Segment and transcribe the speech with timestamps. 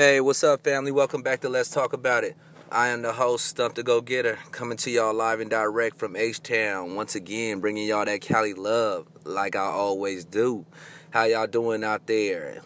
[0.00, 0.92] Hey, what's up, family?
[0.92, 2.36] Welcome back to Let's Talk About It.
[2.70, 6.14] I am the host, Thump the Go Getter, coming to y'all live and direct from
[6.14, 6.94] H Town.
[6.94, 10.64] Once again, bringing y'all that Cali love, like I always do.
[11.10, 12.62] How y'all doing out there?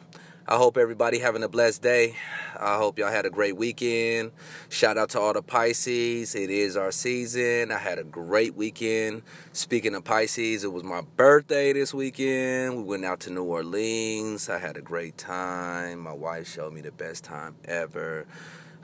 [0.49, 2.17] I hope everybody having a blessed day.
[2.58, 4.33] I hope y'all had a great weekend.
[4.71, 6.35] Shout out to all the Pisces.
[6.35, 7.71] It is our season.
[7.71, 9.22] I had a great weekend.
[9.53, 12.76] Speaking of Pisces, it was my birthday this weekend.
[12.76, 14.49] We went out to New Orleans.
[14.49, 16.01] I had a great time.
[16.01, 18.27] My wife showed me the best time ever.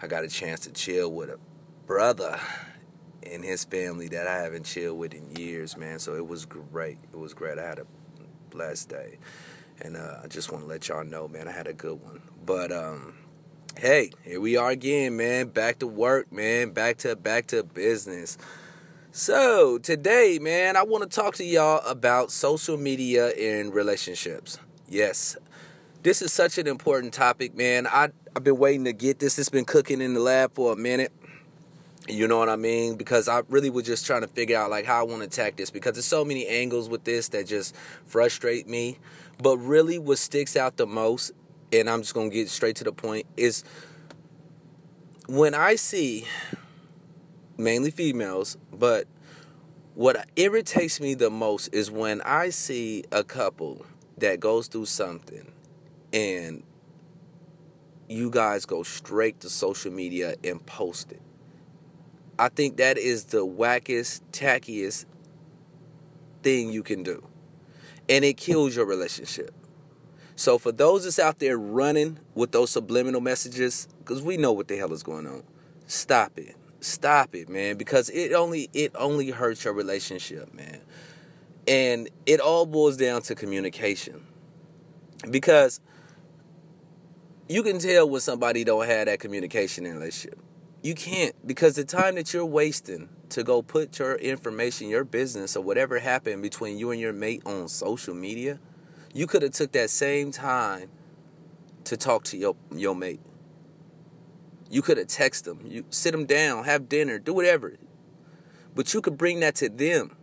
[0.01, 1.41] I got a chance to chill with a
[1.87, 2.39] brother
[3.25, 5.99] and his family that I haven't chilled with in years, man.
[5.99, 6.99] So it was great.
[7.13, 7.59] It was great.
[7.59, 7.87] I had a
[8.51, 9.19] blessed day.
[9.81, 12.21] And uh, I just want to let y'all know, man, I had a good one.
[12.45, 13.15] But um,
[13.77, 15.49] hey, here we are again, man.
[15.49, 16.71] Back to work, man.
[16.71, 18.39] Back to back to business.
[19.13, 24.59] So today, man, I want to talk to y'all about social media and relationships.
[24.89, 25.37] Yes,
[26.03, 27.87] this is such an important topic, man.
[27.87, 29.39] I I've been waiting to get this.
[29.39, 31.13] It's been cooking in the lab for a minute.
[32.09, 32.97] You know what I mean?
[32.97, 35.57] Because I really was just trying to figure out like how I want to attack
[35.57, 38.99] this because there's so many angles with this that just frustrate me.
[39.41, 41.33] But really what sticks out the most,
[41.73, 43.65] and I'm just gonna get straight to the point, is
[45.27, 46.27] when I see
[47.57, 49.07] mainly females, but
[49.95, 53.85] what irritates me the most is when I see a couple
[54.19, 55.53] that goes through something
[56.13, 56.63] and
[58.09, 61.21] you guys go straight to social media and post it
[62.41, 65.07] I think that is the wackest, tackiest
[66.45, 67.28] thing you can do.
[68.09, 69.55] And it kills your relationship.
[70.37, 74.69] So for those that's out there running with those subliminal messages, because we know what
[74.69, 75.43] the hell is going on,
[75.87, 76.55] stop it.
[76.81, 77.77] Stop it, man.
[77.77, 80.81] Because it only it only hurts your relationship, man.
[81.67, 84.27] And it all boils down to communication.
[85.29, 85.81] Because
[87.49, 90.39] you can tell when somebody don't have that communication in relationship.
[90.83, 95.57] You can't because the time that you're wasting to go put your information, your business,
[95.57, 98.59] or whatever happened between you and your mate on social media,
[99.13, 100.91] you could have took that same time
[101.85, 103.21] to talk to your your mate.
[104.71, 107.77] You could have texted them, you sit them down, have dinner, do whatever.
[108.75, 110.15] But you could bring that to them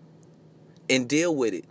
[0.89, 1.66] and deal with it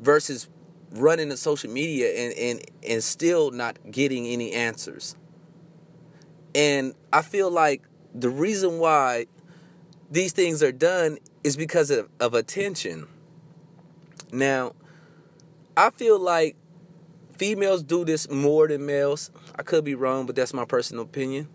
[0.00, 0.48] versus
[0.92, 5.16] running to social media and, and, and still not getting any answers.
[6.54, 7.82] And I feel like
[8.14, 9.26] the reason why
[10.10, 13.06] these things are done is because of, of attention.
[14.32, 14.74] Now,
[15.76, 16.56] I feel like
[17.36, 19.30] females do this more than males.
[19.56, 21.48] I could be wrong, but that's my personal opinion.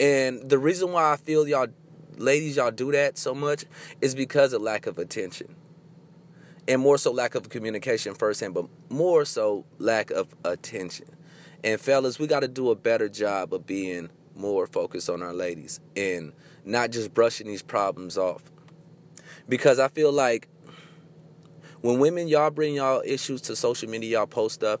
[0.00, 1.68] And the reason why I feel y'all
[2.16, 3.64] ladies y'all do that so much
[4.00, 5.54] is because of lack of attention.
[6.66, 11.06] And more so lack of communication firsthand, but more so lack of attention.
[11.62, 15.32] And fellas, we got to do a better job of being more focused on our
[15.32, 16.32] ladies and
[16.64, 18.42] not just brushing these problems off.
[19.48, 20.48] Because I feel like
[21.80, 24.80] when women y'all bring y'all issues to social media, y'all post stuff,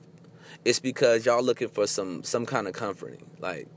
[0.64, 3.26] it's because y'all looking for some some kind of comforting.
[3.40, 3.68] Like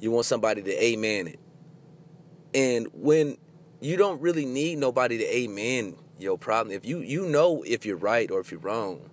[0.00, 1.40] you want somebody to amen it.
[2.54, 3.38] And when
[3.80, 6.74] you don't really need nobody to amen your problem.
[6.74, 9.10] If you you know if you're right or if you're wrong,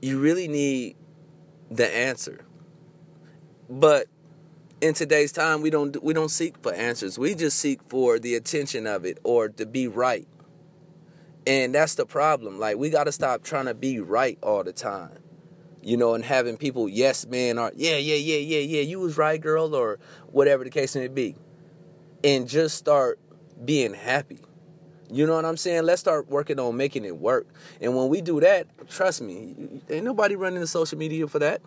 [0.00, 0.96] you really need
[1.70, 2.44] the answer.
[3.68, 4.06] But
[4.86, 7.18] in today's time we don't we don't seek for answers.
[7.18, 10.28] We just seek for the attention of it or to be right.
[11.46, 12.58] And that's the problem.
[12.60, 15.18] Like we got to stop trying to be right all the time
[15.82, 19.16] you know and having people yes man or yeah yeah yeah yeah yeah you was
[19.16, 20.00] right girl or
[20.32, 21.36] whatever the case may be
[22.24, 23.20] and just start
[23.64, 24.40] being happy.
[25.08, 25.84] You know what i'm saying?
[25.84, 27.46] Let's start working on making it work.
[27.80, 31.62] And when we do that trust me ain't nobody running the social media for that.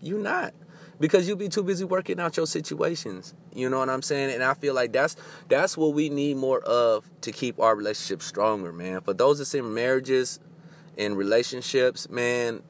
[0.00, 0.54] You not
[1.02, 3.34] because you'll be too busy working out your situations.
[3.52, 4.32] You know what I'm saying?
[4.34, 5.16] And I feel like that's
[5.48, 9.00] that's what we need more of to keep our relationship stronger, man.
[9.00, 10.38] For those that's in marriages
[10.96, 12.62] and relationships, man,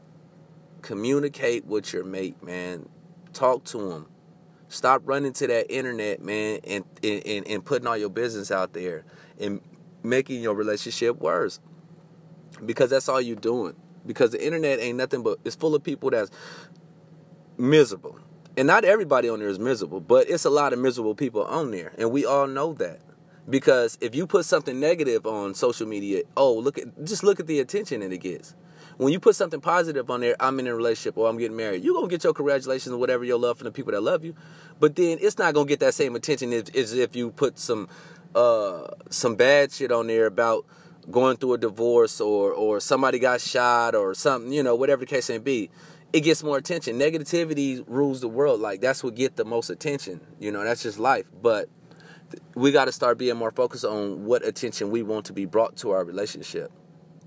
[0.80, 2.88] communicate with your mate, man.
[3.34, 4.06] Talk to him.
[4.68, 9.04] Stop running to that internet, man, and and, and putting all your business out there
[9.38, 9.60] and
[10.02, 11.60] making your relationship worse.
[12.64, 13.76] Because that's all you're doing.
[14.06, 16.30] Because the internet ain't nothing but it's full of people that's
[17.58, 18.18] miserable.
[18.56, 21.70] And not everybody on there is miserable, but it's a lot of miserable people on
[21.70, 21.92] there.
[21.98, 23.00] And we all know that.
[23.48, 27.48] Because if you put something negative on social media, oh, look at just look at
[27.48, 28.54] the attention that it gets.
[28.98, 31.82] When you put something positive on there, I'm in a relationship or I'm getting married,
[31.82, 34.36] you're gonna get your congratulations or whatever your love from the people that love you.
[34.78, 37.88] But then it's not gonna get that same attention as, as if you put some
[38.34, 40.64] uh some bad shit on there about
[41.10, 45.06] going through a divorce or or somebody got shot or something, you know, whatever the
[45.06, 45.68] case may be
[46.12, 46.98] it gets more attention.
[46.98, 48.60] Negativity rules the world.
[48.60, 50.20] Like that's what get the most attention.
[50.38, 51.26] You know, that's just life.
[51.40, 51.68] But
[52.54, 55.76] we got to start being more focused on what attention we want to be brought
[55.78, 56.70] to our relationship.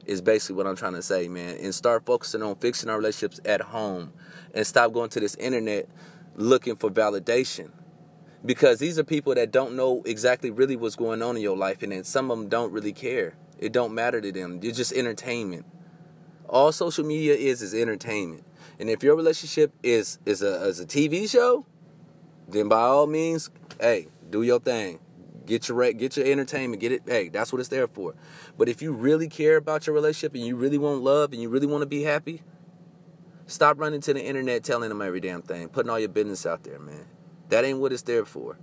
[0.06, 1.58] Is basically what I'm trying to say, man.
[1.58, 4.14] And start focusing on fixing our relationships at home,
[4.54, 5.90] and stop going to this internet
[6.36, 7.72] looking for validation.
[8.46, 11.82] Because these are people that don't know exactly really what's going on in your life,
[11.82, 13.36] and then some of them don't really care.
[13.58, 14.60] It don't matter to them.
[14.62, 15.66] It's just entertainment.
[16.48, 18.44] All social media is is entertainment.
[18.80, 21.66] And if your relationship is is a is a TV show,
[22.48, 25.00] then by all means, hey, do your thing.
[25.46, 26.82] Get your get your entertainment.
[26.82, 27.04] Get it.
[27.06, 28.16] Hey, that's what it's there for.
[28.58, 31.50] But if you really care about your relationship and you really want love and you
[31.50, 32.42] really want to be happy,
[33.46, 36.64] stop running to the internet telling them every damn thing, putting all your business out
[36.64, 37.06] there, man.
[37.50, 38.58] That ain't what it's there for.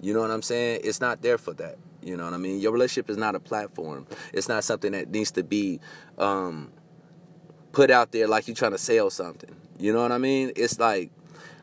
[0.00, 0.80] You know what I'm saying?
[0.84, 1.76] It's not there for that.
[2.02, 2.60] You know what I mean?
[2.60, 4.06] Your relationship is not a platform.
[4.32, 5.80] It's not something that needs to be
[6.18, 6.72] um,
[7.72, 9.54] put out there like you're trying to sell something.
[9.78, 10.52] You know what I mean?
[10.56, 11.10] It's like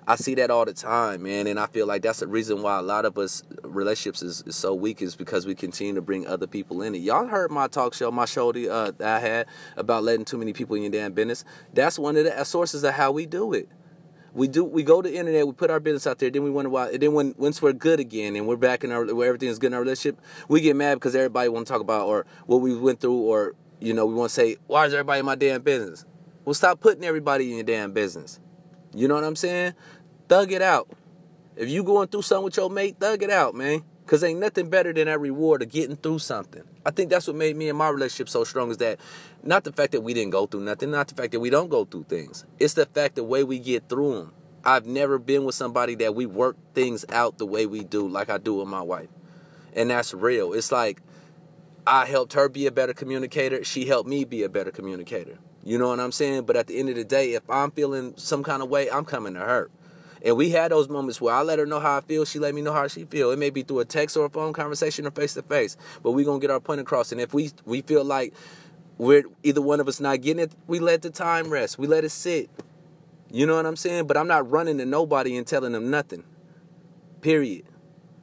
[0.09, 2.79] I see that all the time, man, and I feel like that's the reason why
[2.79, 6.25] a lot of us relationships is, is so weak is because we continue to bring
[6.25, 6.97] other people in it.
[6.97, 9.47] Y'all heard my talk show, my show uh, that I had
[9.77, 11.45] about letting too many people in your damn business.
[11.75, 13.69] That's one of the sources of how we do it.
[14.33, 14.63] We do.
[14.63, 15.45] We go to the internet.
[15.45, 16.29] We put our business out there.
[16.29, 16.89] Then we wonder why.
[16.89, 19.59] And then when once we're good again and we're back in our where everything is
[19.59, 22.57] good in our relationship, we get mad because everybody want to talk about or what
[22.61, 25.35] we went through or you know, we want to say, why is everybody in my
[25.35, 26.05] damn business?
[26.45, 28.39] Well, stop putting everybody in your damn business.
[28.93, 29.73] You know what I'm saying?
[30.27, 30.89] Thug it out.
[31.55, 33.83] If you going through something with your mate, thug it out, man.
[34.05, 36.63] Cause ain't nothing better than that reward of getting through something.
[36.83, 38.99] I think that's what made me and my relationship so strong is that
[39.43, 41.69] not the fact that we didn't go through nothing, not the fact that we don't
[41.69, 42.43] go through things.
[42.57, 44.33] It's the fact the way we get through them.
[44.65, 48.31] I've never been with somebody that we work things out the way we do, like
[48.31, 49.09] I do with my wife.
[49.75, 50.53] And that's real.
[50.53, 51.03] It's like
[51.85, 53.63] I helped her be a better communicator.
[53.63, 55.37] She helped me be a better communicator.
[55.63, 56.43] You know what I'm saying?
[56.43, 59.05] But at the end of the day, if I'm feeling some kind of way, I'm
[59.05, 59.69] coming to her.
[60.23, 62.53] And we had those moments where I let her know how I feel, she let
[62.53, 63.31] me know how she feel.
[63.31, 66.11] It may be through a text or a phone conversation or face to face, but
[66.11, 67.11] we gonna get our point across.
[67.11, 68.33] And if we we feel like
[68.97, 71.79] we're either one of us not getting it, we let the time rest.
[71.79, 72.49] We let it sit.
[73.31, 74.07] You know what I'm saying?
[74.07, 76.25] But I'm not running to nobody and telling them nothing.
[77.21, 77.65] Period.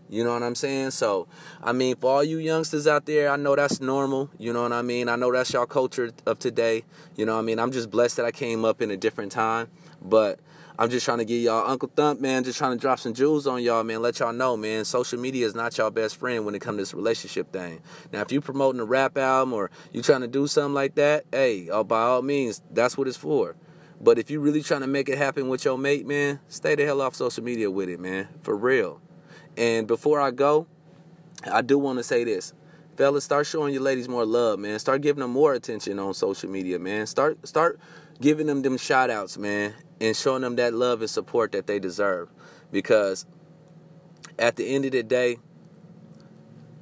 [0.09, 0.93] You know what I'm saying?
[0.93, 1.27] So,
[1.63, 4.31] I mean, for all you youngsters out there, I know that's normal.
[4.39, 5.09] You know what I mean?
[5.09, 6.85] I know that's y'all culture of today.
[7.17, 7.59] You know what I mean?
[7.59, 9.69] I'm just blessed that I came up in a different time.
[10.01, 10.39] But
[10.79, 13.47] I'm just trying to get y'all Uncle Thump, man, just trying to drop some jewels
[13.47, 14.03] on y'all, man.
[14.03, 16.83] Let y'all know, man, social media is not y'all best friend when it comes to
[16.83, 17.81] this relationship thing.
[18.13, 21.25] Now, if you promoting a rap album or you trying to do something like that,
[21.33, 23.57] hey, oh, by all means, that's what it's for.
[24.01, 26.85] But if you really trying to make it happen with your mate, man, stay the
[26.85, 28.29] hell off social media with it, man.
[28.43, 29.01] For real.
[29.57, 30.67] And before I go,
[31.51, 32.53] I do want to say this.
[32.97, 34.79] Fellas, start showing your ladies more love, man.
[34.79, 37.07] Start giving them more attention on social media, man.
[37.07, 37.79] Start start
[38.21, 41.79] giving them them shout outs, man, and showing them that love and support that they
[41.79, 42.31] deserve.
[42.73, 43.27] Because
[44.39, 45.37] at the end of the day,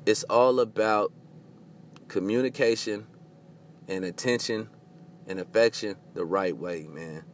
[0.06, 1.12] it's all about
[2.08, 3.06] communication
[3.88, 4.68] and attention
[5.26, 7.24] and affection the right way, man.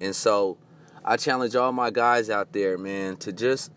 [0.00, 0.58] And so
[1.04, 3.72] I challenge all my guys out there, man, to just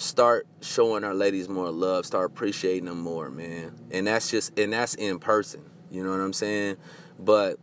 [0.00, 3.74] start showing our ladies more love, start appreciating them more, man.
[3.90, 5.62] And that's just and that's in person.
[5.90, 6.76] You know what I'm saying?
[7.18, 7.58] But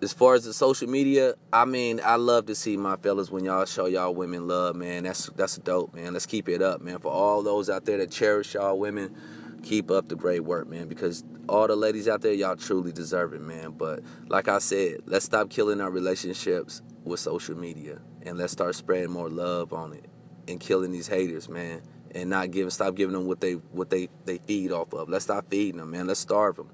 [0.00, 3.44] as far as the social media, I mean, I love to see my fellas when
[3.44, 5.04] y'all show y'all women love, man.
[5.04, 6.14] That's that's dope, man.
[6.14, 6.98] Let's keep it up, man.
[6.98, 9.14] For all those out there that cherish y'all women,
[9.62, 10.88] keep up the great work, man.
[10.88, 13.72] Because all the ladies out there, y'all truly deserve it, man.
[13.72, 18.74] But like I said, let's stop killing our relationships with social media and let's start
[18.74, 20.11] spreading more love on it
[20.52, 21.82] and killing these haters, man,
[22.14, 25.08] and not giving stop giving them what they what they they feed off of.
[25.08, 26.06] Let's stop feeding them, man.
[26.06, 26.70] Let's starve them.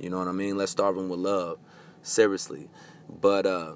[0.00, 0.56] You know what I mean?
[0.56, 1.58] Let's starve them with love.
[2.02, 2.68] Seriously.
[3.08, 3.74] But uh,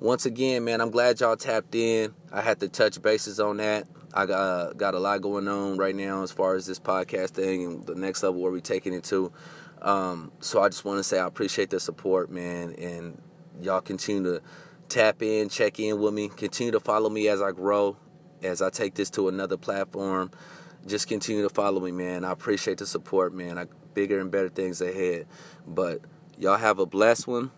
[0.00, 2.14] once again, man, I'm glad y'all tapped in.
[2.32, 3.86] I had to touch bases on that.
[4.12, 7.30] I got uh, got a lot going on right now as far as this podcast
[7.30, 9.32] thing and the next level where we're taking it to.
[9.80, 13.20] Um, so I just want to say I appreciate the support, man, and
[13.60, 14.42] y'all continue to
[14.88, 17.96] tap in, check in with me, continue to follow me as I grow
[18.42, 20.30] as I take this to another platform,
[20.86, 22.24] just continue to follow me, man.
[22.24, 23.58] I appreciate the support, man.
[23.58, 25.26] I bigger and better things ahead.
[25.66, 26.00] But
[26.38, 27.50] y'all have a blessed one.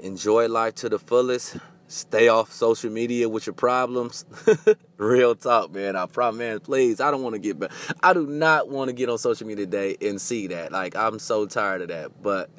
[0.00, 1.56] Enjoy life to the fullest.
[1.86, 4.24] Stay off social media with your problems.
[4.98, 5.96] Real talk, man.
[5.96, 6.60] I promise, man.
[6.60, 7.70] Please, I don't want to get back.
[8.02, 10.70] I do not want to get on social media today and see that.
[10.70, 12.22] Like, I'm so tired of that.
[12.22, 12.50] But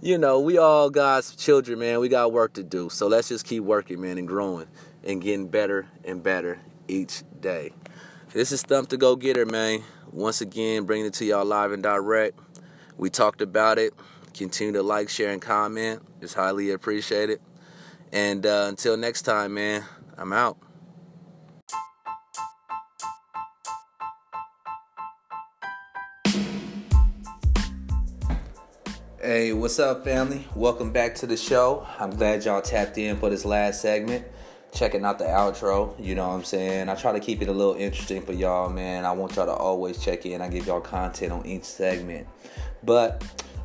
[0.00, 2.00] you know, we all God's children, man.
[2.00, 2.88] We got work to do.
[2.88, 4.66] So let's just keep working, man, and growing
[5.04, 7.72] and getting better and better each day.
[8.32, 9.82] This is Thump to Go Getter, man.
[10.10, 12.38] Once again, bringing it to y'all live and direct.
[12.96, 13.94] We talked about it.
[14.34, 16.02] Continue to like, share, and comment.
[16.20, 17.40] It's highly appreciated.
[18.12, 19.84] And uh, until next time, man,
[20.16, 20.58] I'm out.
[29.20, 30.48] Hey, what's up, family?
[30.54, 31.86] Welcome back to the show.
[31.98, 34.26] I'm glad y'all tapped in for this last segment.
[34.72, 36.88] Checking out the outro, you know what I'm saying?
[36.88, 39.04] I try to keep it a little interesting for y'all, man.
[39.04, 40.40] I want y'all to always check in.
[40.40, 42.26] I give y'all content on each segment.
[42.82, 43.22] But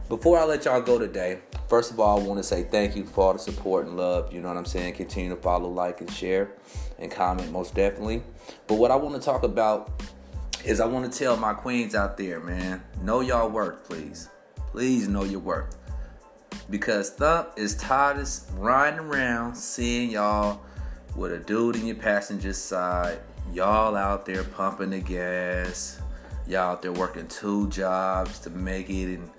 [0.09, 3.05] before I let y'all go today, first of all, I want to say thank you
[3.05, 4.33] for all the support and love.
[4.33, 4.95] You know what I'm saying?
[4.95, 6.51] Continue to follow, like, and share,
[6.99, 8.21] and comment most definitely.
[8.67, 10.03] But what I want to talk about
[10.65, 14.29] is I want to tell my queens out there, man, know y'all worth, please
[14.77, 15.75] please know your worth.
[16.69, 20.61] Because Thump is tired of riding around seeing y'all
[21.15, 23.19] with a dude in your passenger side.
[23.53, 26.01] Y'all out there pumping the gas.
[26.47, 29.29] Y'all out there working two jobs to make it and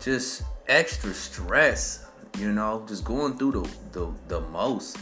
[0.00, 2.06] just extra stress,
[2.38, 4.98] you know, just going through the the, the most.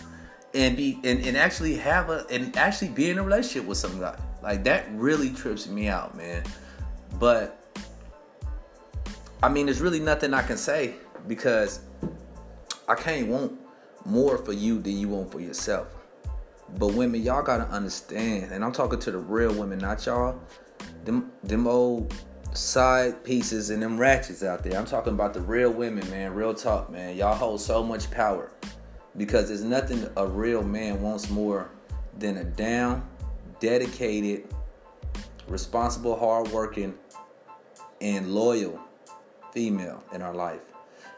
[0.54, 3.98] And be and, and actually have a and actually be in a relationship with some
[3.98, 4.18] guy.
[4.42, 6.44] Like that really trips me out, man.
[7.18, 7.58] But
[9.42, 10.94] I mean, there's really nothing I can say
[11.26, 11.80] because
[12.88, 13.58] I can't want
[14.04, 15.88] more for you than you want for yourself.
[16.78, 20.40] But women, y'all gotta understand, and I'm talking to the real women, not y'all.
[21.04, 22.14] Them them old
[22.54, 24.78] side pieces and them ratchets out there.
[24.78, 26.34] I'm talking about the real women, man.
[26.34, 27.16] Real talk, man.
[27.16, 28.52] Y'all hold so much power
[29.16, 31.70] because there's nothing a real man wants more
[32.18, 33.06] than a down,
[33.60, 34.48] dedicated,
[35.48, 36.94] responsible, hardworking,
[38.00, 38.78] and loyal
[39.52, 40.60] female in our life.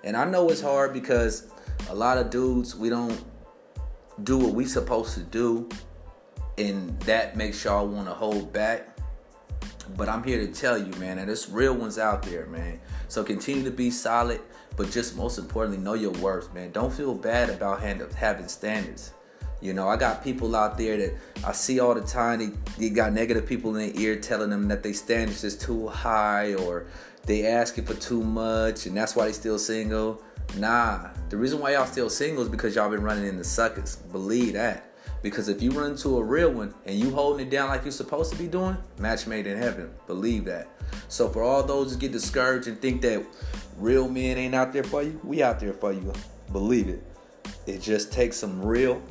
[0.02, 1.50] And I know it's hard because
[1.88, 3.25] a lot of dudes, we don't
[4.23, 5.68] do what we supposed to do.
[6.56, 8.88] And that makes y'all want to hold back.
[9.97, 12.80] But I'm here to tell you, man, and there's real ones out there, man.
[13.09, 14.40] So continue to be solid,
[14.76, 16.73] but just most importantly, know your worth, man.
[16.73, 19.12] Don't feel bad about having standards.
[19.61, 21.14] You know, I got people out there that
[21.47, 22.38] I see all the time.
[22.38, 25.88] They, they got negative people in their ear telling them that their standards is too
[25.88, 26.87] high or
[27.25, 30.23] they asking for too much and that's why they still single.
[30.56, 33.96] Nah, the reason why y'all still single is because y'all been running into suckers.
[33.96, 34.90] Believe that.
[35.20, 37.92] Because if you run into a real one and you holding it down like you're
[37.92, 39.90] supposed to be doing, match made in heaven.
[40.06, 40.68] Believe that.
[41.08, 43.25] So for all those who get discouraged and think that
[43.78, 46.12] real men ain't out there for you, we out there for you.
[46.52, 47.02] Believe it.
[47.66, 49.02] It just takes some real,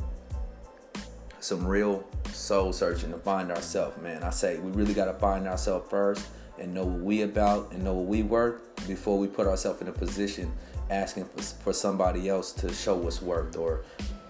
[1.39, 4.23] some real soul searching to find ourselves, man.
[4.23, 6.27] I say we really gotta find ourselves first
[6.59, 9.87] and know what we about and know what we worth before we put ourselves in
[9.87, 10.53] a position
[10.93, 13.83] asking for, for somebody else to show us worth or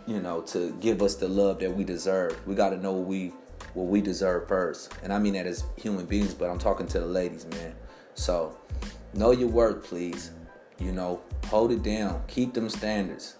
[0.07, 2.39] you know to give us the love that we deserve.
[2.47, 3.33] We got to know what we
[3.73, 4.93] what we deserve first.
[5.03, 7.75] And i mean that as human beings but i'm talking to the ladies man.
[8.15, 8.57] So
[9.13, 10.31] know your worth please.
[10.79, 12.23] You know hold it down.
[12.27, 13.35] Keep them standards.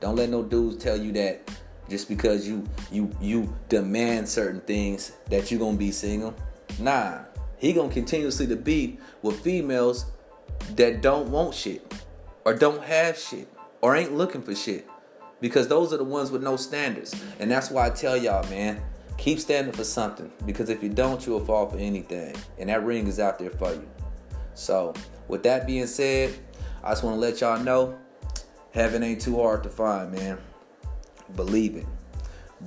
[0.00, 1.50] Don't let no dudes tell you that
[1.88, 6.34] just because you you you demand certain things that you're gonna be single.
[6.78, 7.20] Nah
[7.58, 10.06] he gonna continuously to be with females
[10.74, 11.94] that don't want shit
[12.46, 14.88] or don't have shit or ain't looking for shit.
[15.40, 17.20] Because those are the ones with no standards.
[17.40, 18.80] And that's why i tell y'all man
[19.18, 20.30] keep standing for something.
[20.46, 22.34] Because if you don't you'll fall for anything.
[22.58, 23.86] And that ring is out there for you.
[24.54, 24.94] So
[25.28, 26.34] with that being said
[26.84, 27.98] i just want to let y'all know
[28.72, 30.38] heaven ain't too hard to find man.
[31.34, 31.86] Believe it.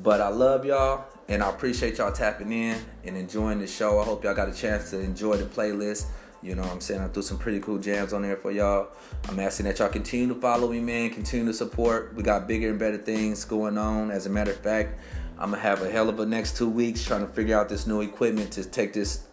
[0.04, 4.00] But i love y'all and I appreciate y'all tapping in and enjoying the show.
[4.00, 6.08] I hope y'all got a chance to enjoy the playlist.
[6.42, 7.02] You know what I'm saying?
[7.02, 8.90] I threw some pretty cool jams on there for y'all.
[9.28, 11.10] I'm asking that y'all continue to follow me, man.
[11.10, 12.16] Continue to support.
[12.16, 14.10] We got bigger and better things going on.
[14.10, 15.00] As a matter of fact,
[15.38, 17.88] I'm gonna have a hell of a next two weeks trying to figure out this
[17.88, 19.26] new equipment to take this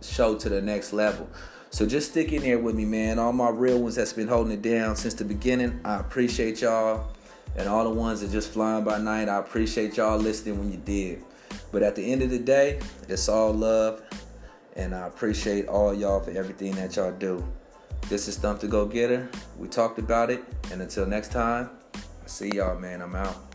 [0.00, 1.28] show to the next level.
[1.70, 3.18] So just stick in there with me, man.
[3.18, 5.80] All my real ones that's been holding it down since the beginning.
[5.84, 7.12] I appreciate y'all.
[7.56, 10.78] And all the ones that just flying by night, I appreciate y'all listening when you
[10.78, 11.24] did.
[11.72, 14.02] But at the end of the day, it's all love.
[14.78, 17.44] And I appreciate all y'all for everything that y'all do.
[18.08, 19.28] This is Thump the Go Getter.
[19.58, 20.42] We talked about it.
[20.70, 23.02] And until next time, I see y'all, man.
[23.02, 23.47] I'm out.